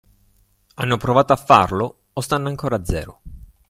[0.73, 3.21] Hanno provato a farlo, o stanno ancora a zero?